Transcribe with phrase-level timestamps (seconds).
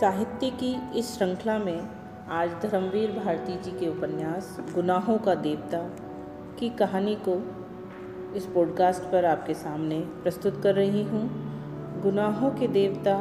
[0.00, 1.88] साहित्य की इस श्रृंखला में
[2.28, 5.78] आज धर्मवीर भारती जी के उपन्यास गुनाहों का देवता
[6.58, 7.56] की कहानी को
[8.34, 11.30] इस पॉडकास्ट पर आपके सामने प्रस्तुत कर रही हूँ।
[12.02, 13.18] गुनाहों के देवता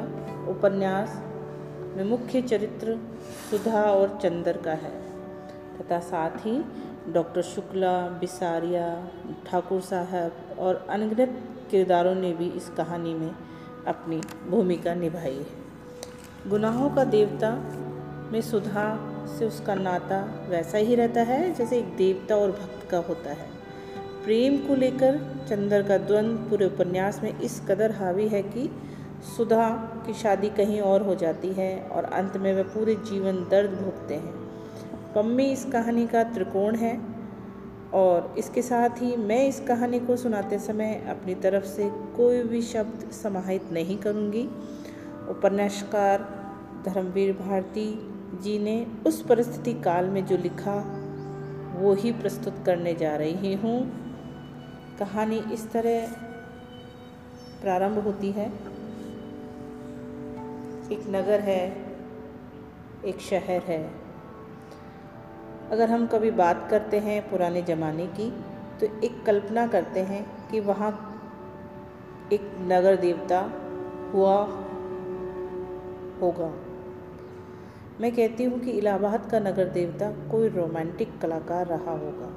[0.48, 1.24] उपन्यास
[1.98, 3.00] में मुख्य चरित्र
[3.52, 5.02] सुधा और चंदर का है।
[5.78, 6.66] तथा साथ ही
[7.14, 9.08] डॉक्टर शुक्ला, बिसारिया,
[9.46, 13.36] ठाकुर साहब और अनगिनत किरदारों ने भी इस कहानी में
[13.88, 15.67] अपनी भूमिका निभाई है।
[16.46, 17.50] गुनाहों का देवता
[18.32, 18.84] में सुधा
[19.38, 23.48] से उसका नाता वैसा ही रहता है, जैसे एक देवता और भक्त का होता है।
[24.24, 25.20] प्रेम को लेकर
[25.50, 28.70] चंदर का द्वंद्व पूरे उपन्यास में इस कदर हावी है कि
[29.38, 29.70] सुधा
[30.08, 34.14] की शादी कहीं और हो जाती है और अंत में वह पूरे जीवन दर्द भोगते
[34.14, 34.34] हैं।
[35.16, 37.00] पम्मी इस कहानी का त्रिकोण है
[37.94, 42.62] और इसके साथ ही मैं इस कहानी को सुनाते समय अपनी तरफ़ से कोई भी
[42.62, 44.50] शब्द समाहित नहीं करूँगी।
[45.30, 46.38] उपन्यासकार
[46.86, 50.76] धर्मवीर भारती जी ने उस परिस्थिति काल में जो लिखा,
[51.76, 54.08] वो ही प्रस्तुत करने जा रही हूँ।
[55.00, 56.08] कहानी इस तरह
[57.62, 58.48] प्रारंभ होती है।
[60.92, 61.86] एक नगर है,
[63.06, 63.92] एक शहर है।
[65.72, 68.44] अगर हम कभी बात करते हैं पुराने ज़माने की
[68.80, 71.22] तो एक कल्पना करते हैं कि वहाँ
[72.34, 73.52] एक नगर देवता
[74.14, 74.64] हुआ
[76.22, 76.52] होगा।
[78.02, 82.30] मैं कहती हूँ कि इलाहाबाद का नगर देवता कोई रोमांटिक कलाकार रहा होगा,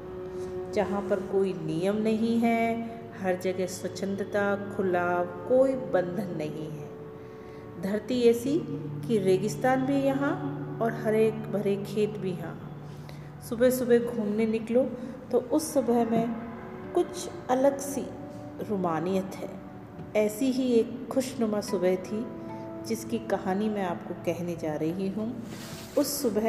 [0.75, 2.63] जहाँ पर कोई नियम नहीं है,
[3.21, 4.45] हर जगह स्वच्छंदता
[4.77, 5.09] खुला
[5.49, 6.89] कोई बंधन नहीं है।
[7.83, 8.59] धरती ऐसी
[9.07, 10.33] कि रेगिस्तान भी यहाँ
[10.83, 12.59] और हरे भरे खेत भी यहाँ।
[13.49, 14.83] सुबह सुबह घूमने निकलो
[15.31, 16.35] तो उस सुबह में
[16.95, 18.05] कुछ अलग सी
[18.69, 19.49] रुमानियत है।
[20.17, 22.25] ऐसी ही एक खुशनुमा सुबह थी
[22.87, 25.33] जिसकी कहानी मैं आपको कहने जा रही हूँ।
[25.99, 26.49] उस सुबह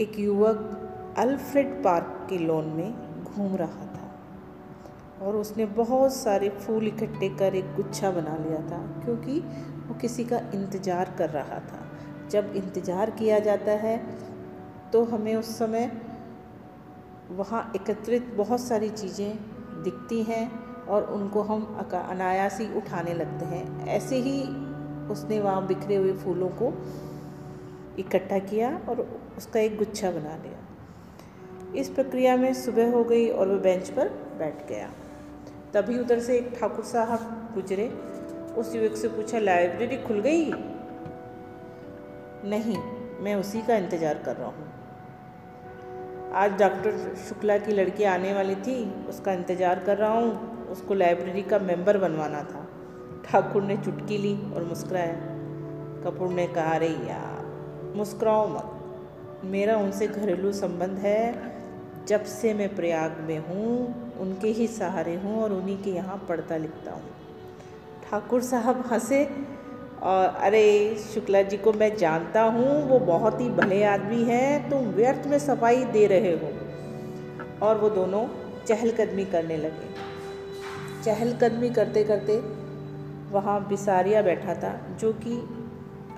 [0.00, 6.86] एक युवक अल्फ्रेड पार्क के लोन में घूम रहा था और उसने बहुत सारे फूल
[6.88, 9.38] इकट्ठे कर एक गुच्छा बना लिया था क्योंकि
[9.88, 11.80] वो किसी का इंतज़ार कर रहा था।
[12.30, 13.96] जब इंतज़ार किया जाता है
[14.92, 15.90] तो हमें उस समय
[17.32, 20.44] वहाँ एकत्रित बहुत सारी चीज़ें दिखती हैं।
[20.90, 21.64] और उनको हम
[21.94, 24.40] अनायास ही उठाने लगते हैं। ऐसे ही
[25.10, 26.72] उसने वहाँ बिखरे हुए फूलों को
[27.98, 29.00] इकट्ठा किया और
[29.38, 30.58] उसका एक गुच्छा बना लिया।
[31.80, 34.08] इस प्रक्रिया में सुबह हो गई और वह बेंच पर
[34.38, 34.90] बैठ गया।
[35.74, 37.88] तभी उधर से एक ठाकुर साहब गुजरे।
[38.58, 40.52] उस युवक से पूछा, लाइब्रेरी खुल गई?
[42.44, 42.76] नहीं,
[43.20, 44.68] मैं उसी का इंतज़ार कर रहा हूँ।
[46.34, 51.42] आज डॉक्टर शुक्ला की लड़की आने वाली थी, उसका इंतज़ार कर रहा हूँ। उसको लाइब्रेरी
[51.42, 52.68] का मेंबर बनवाना था।
[53.24, 55.14] ठाकुर ने चुटकी ली और मुस्कुराया।
[56.04, 57.46] कपूर ने कहा, अरे यार,
[57.96, 58.70] मुस्कुराओ मत।
[59.44, 61.50] मेरा उनसे घरेलू संबंध है।
[62.08, 66.56] जब से मैं प्रयाग में हूँ, उनके ही सहारे हूँ और उन्हीं के यहाँ पढ़ता
[66.56, 67.02] लिखता हूँ।
[68.10, 69.24] ठाकुर साहब हंसे
[70.02, 74.78] और, अरे, शुक्ला जी को मैं जानता हूँ, वो बहुत ही भले आदमी हैं, तुम
[74.78, 76.52] व्यर्थ में सफ़ाई दे रहे हो।
[77.66, 78.26] और वो दोनों
[78.66, 79.99] चहलकदमी करने लगे।
[81.04, 82.60] चहलकदमी करते करते
[83.30, 85.48] वहाँ बिसारिया बैठा था, जो कि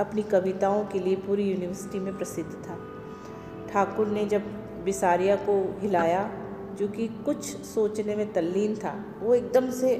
[0.00, 2.78] अपनी कविताओं के लिए पूरी यूनिवर्सिटी में प्रसिद्ध था।
[3.72, 4.42] ठाकुर ने जब
[4.84, 6.30] बिसारिया को हिलाया,
[6.78, 9.90] जो कि कुछ सोचने में तल्लीन था, वो एकदम से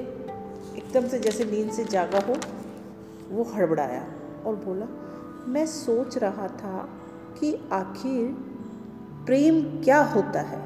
[0.77, 2.35] एकदम से जैसे नींद से जागा हो,
[3.29, 4.07] वो हड़बड़ाया
[4.45, 4.85] और बोला,
[5.47, 6.89] मैं सोच रहा था
[7.39, 8.27] कि आखिर
[9.25, 10.61] प्रेम क्या होता है?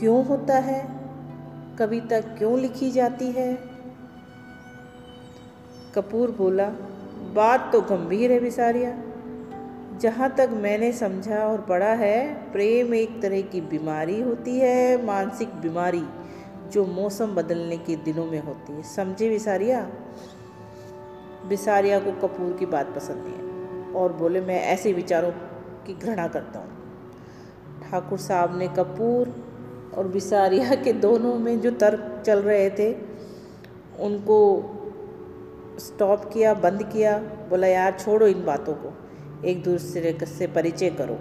[0.00, 1.01] क्यों होता है?
[1.78, 3.58] कविता क्यों लिखी जाती है?
[5.94, 6.68] कपूर बोला,
[7.34, 9.02] बात तो गंभीर है बिसारिया
[9.98, 15.48] जहाँ तक मैंने समझा और पढ़ा है, प्रेम एक तरह की बीमारी होती है, मानसिक
[15.48, 16.04] बीमारी
[16.68, 19.90] जो मौसम बदलने के दिनों में होती है। समझे बिसारिया
[21.48, 25.30] बिसारिया को कपूर की बात पसंद नहीं है। और बोले, मैं ऐसे विचारों
[25.86, 26.68] की घृणा करता हूँ।
[27.90, 29.51] ठाकुर साहब ने कपूर
[29.94, 32.92] और बिसारिया के दोनों में जो तर्क चल रहे थे,
[34.00, 34.68] उनको
[35.78, 38.94] स्टॉप किया, बंद किया, बोला, यार, छोड़ो इन बातों को।
[39.44, 41.18] एक दूसरे से परिचय करो।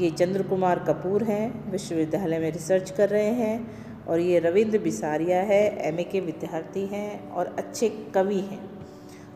[0.00, 3.70] ये चंद्र कुमार कपूर हैं, विश्वविद्यालय में रिसर्च कर रहे हैं
[4.06, 8.70] और ये रविंद्र बिसारिया है एमए के विद्यार्थी हैं और अच्छे कवि हैं।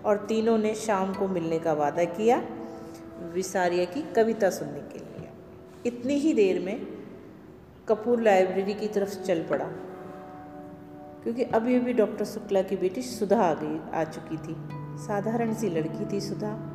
[0.04, 2.42] और तीनों ने शाम को मिलने का वादा किया
[3.34, 5.28] विसारिया की कविता सुनने के लिए।
[5.86, 6.95] इतनी ही देर में
[7.88, 9.64] कपूर लाइब्रेरी की तरफ़ चल पड़ा।
[11.22, 14.56] क्योंकि अभी अभी डॉक्टर शुक्ला की बेटी सुधा आ गई, आ चुकी थी।
[14.98, 16.72] साधारण सी लड़की थी सुधा।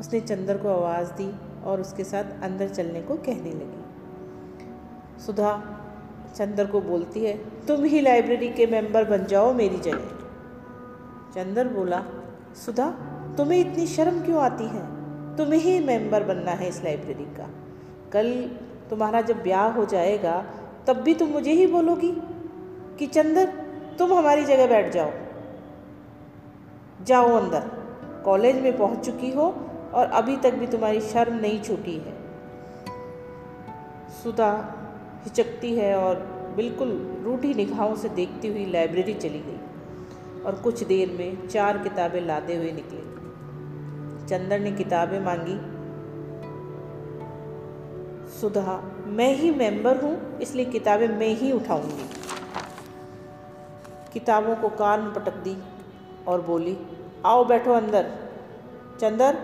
[0.00, 3.82] उसने चंदर को आवाज़ दी और उसके साथ अंदर चलने को कहने लगी।
[5.26, 5.78] सुधा,
[6.36, 10.08] चंदर को बोलती है, तुम ही लाइब्रेरी के मेंबर बन जाओ मेरी जगह।
[11.34, 12.04] चंदर बोला,
[12.66, 12.90] सुधा,
[13.36, 15.02] तुम्हें इतनी शर्म क्यों आती है?
[15.36, 17.50] तुम्हें ही मेंबर बनना है इस लाइब्रेरी का।
[18.12, 18.50] कल
[18.92, 20.44] तुम्हारा जब ब्याह हो जाएगा,
[20.86, 22.12] तब भी तुम मुझे ही बोलोगी
[22.98, 23.46] कि चंदर,
[23.98, 25.10] तुम हमारी जगह बैठ जाओ।
[27.04, 27.60] जाओ अंदर,
[28.24, 29.54] कॉलेज में पहुँच चुकी हो
[29.94, 32.14] और अभी तक भी तुम्हारी शर्म नहीं छूटी है।
[34.22, 34.78] सुधा
[35.24, 36.14] हिचकती है और
[36.56, 42.20] बिल्कुल रूठी निगाहों से देखती हुई लाइब्रेरी चली गई और कुछ देर में चार किताबें
[42.20, 43.00] लादे हुए निकले।
[44.28, 45.71] चंदर ने किताबें मांगी
[48.42, 52.10] सुधा, मैं ही मेंबर हूँ, इसलिए किताबें मैं ही उठाऊँगी।
[54.12, 55.62] किताबों को कान में पटक दी
[56.28, 56.78] और बोली,
[57.26, 58.10] आओ बैठो अंदर।
[59.00, 59.34] चंदर,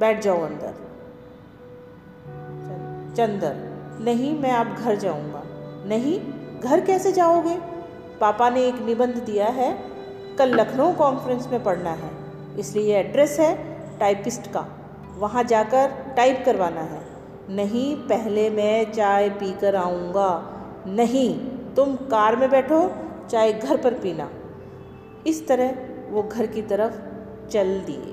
[0.00, 0.74] बैठ जाओ अंदर।
[3.16, 3.54] चंदर,
[4.04, 5.42] नहीं, मैं आप घर जाऊँगा।
[5.86, 6.20] नहीं,
[6.60, 7.58] घर कैसे जाओगे?
[8.20, 9.78] पापा ने एक निबंध दिया है,
[10.38, 12.10] कल लखनऊ कॉन्फ्रेंस में पढ़ना है।
[12.58, 13.54] इसलिए ये एड्रेस है
[13.98, 14.66] टाइपिस्ट का।
[15.16, 17.11] वहाँ जाकर टाइप करवाना है।
[17.50, 20.48] नहीं, पहले मैं चाय पी कर आऊँगा।
[20.86, 22.92] नहीं, तुम कार में बैठो,
[23.28, 24.30] चाय घर पर पीना।
[25.26, 25.74] इस तरह
[26.10, 26.94] वो घर की तरफ़
[27.48, 28.12] चल दिए।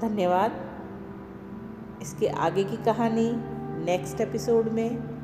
[0.00, 0.52] धन्यवाद।
[2.02, 3.32] इसके आगे की कहानी
[3.84, 5.15] नेक्स्ट एपिसोड में।